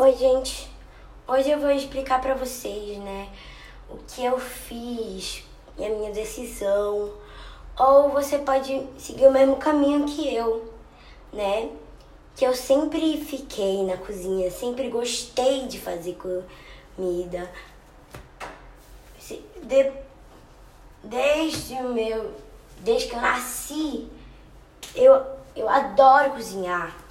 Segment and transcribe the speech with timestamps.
[0.00, 0.70] Oi, gente.
[1.26, 3.28] Hoje eu vou explicar para vocês, né,
[3.90, 5.42] o que eu fiz
[5.76, 7.12] e a minha decisão.
[7.76, 10.72] Ou você pode seguir o mesmo caminho que eu,
[11.32, 11.68] né?
[12.36, 16.16] Que eu sempre fiquei na cozinha, sempre gostei de fazer
[16.96, 17.50] comida.
[19.64, 19.92] De,
[21.02, 22.34] desde o meu,
[22.82, 24.08] desde que eu nasci,
[24.94, 25.20] eu,
[25.56, 27.07] eu adoro cozinhar.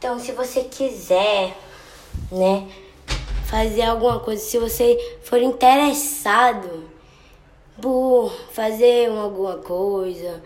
[0.00, 1.54] Então, se você quiser,
[2.32, 2.66] né,
[3.44, 6.88] fazer alguma coisa, se você for interessado
[7.82, 10.42] por fazer alguma coisa,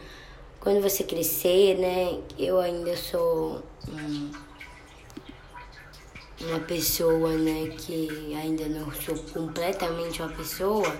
[0.58, 4.32] quando você crescer, né, eu ainda sou hum,
[6.40, 10.96] uma pessoa, né, que ainda não sou completamente uma pessoa.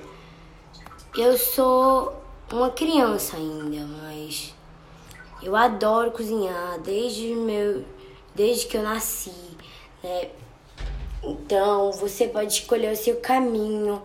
[1.19, 4.55] Eu sou uma criança ainda, mas
[5.42, 7.84] eu adoro cozinhar desde meu
[8.34, 9.33] desde que eu nasci,
[10.02, 10.29] né?
[11.23, 14.03] Então, você pode escolher o seu caminho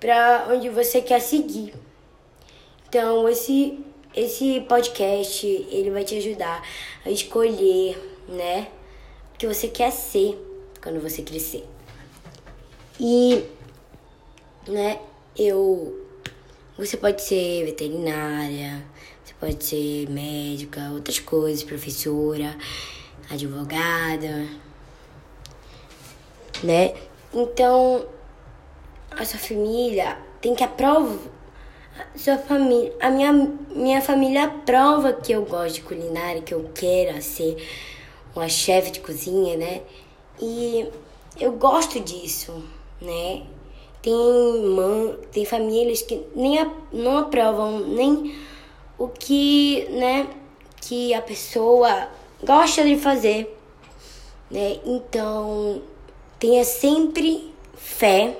[0.00, 1.72] para onde você quer seguir.
[2.88, 3.78] Então, esse
[4.14, 6.62] esse podcast, ele vai te ajudar
[7.02, 7.96] a escolher,
[8.28, 8.68] né,
[9.34, 10.36] o que você quer ser
[10.82, 11.64] quando você crescer.
[13.00, 13.42] E
[14.68, 15.00] né,
[15.34, 15.98] eu
[16.76, 18.84] você pode ser veterinária,
[19.24, 22.54] você pode ser médica, outras coisas, professora
[23.30, 24.48] advogada,
[26.62, 26.94] né?
[27.32, 28.04] Então,
[29.10, 31.18] a sua família tem que aprovar.
[32.16, 33.32] Sua família, a minha,
[33.70, 37.56] minha família aprova que eu gosto de culinária, que eu quero ser
[38.34, 39.82] uma chefe de cozinha, né?
[40.40, 40.88] E
[41.38, 42.64] eu gosto disso,
[43.00, 43.42] né?
[44.00, 48.34] Tem, man, tem famílias que nem a, não aprovam nem
[48.98, 50.28] o que, né,
[50.80, 52.08] que a pessoa
[52.42, 53.56] gosta de fazer,
[54.50, 54.78] né?
[54.84, 55.82] Então,
[56.38, 58.36] tenha sempre fé,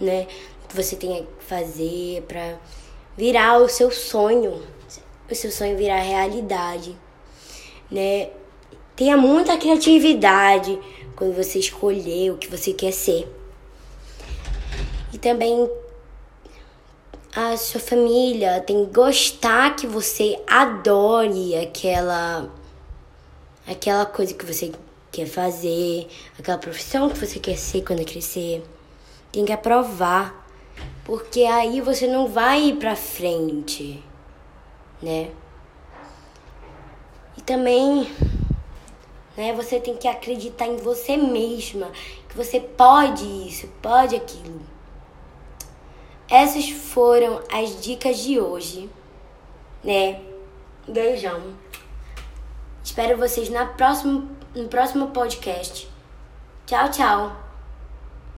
[0.00, 0.26] né?
[0.68, 2.56] Que você tenha que fazer para
[3.16, 4.62] virar o seu sonho,
[5.30, 6.96] o seu sonho virar realidade,
[7.90, 8.30] né?
[8.94, 10.78] Tenha muita criatividade
[11.16, 13.28] quando você escolher o que você quer ser.
[15.12, 15.68] E também
[17.34, 22.50] a sua família tem que gostar que você adore aquela
[23.68, 24.72] aquela coisa que você
[25.12, 26.08] quer fazer,
[26.38, 28.62] aquela profissão que você quer ser quando crescer.
[29.30, 30.46] Tem que aprovar,
[31.04, 34.02] porque aí você não vai ir pra frente,
[35.02, 35.30] né?
[37.36, 38.10] E também,
[39.36, 41.90] né, você tem que acreditar em você mesma,
[42.28, 44.62] que você pode isso, pode aquilo.
[46.30, 48.88] Essas foram as dicas de hoje,
[49.84, 50.20] né?
[50.86, 51.67] Beijão.
[52.88, 55.86] Espero vocês na próximo, no próximo podcast.
[56.64, 57.47] Tchau, tchau.